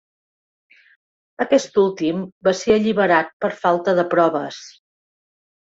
Aquest 1.45 1.77
últim 1.83 2.25
va 2.49 2.55
ser 2.63 2.75
alliberat 2.79 3.33
per 3.45 3.55
falta 3.63 3.99
de 4.03 4.09
proves. 4.17 4.63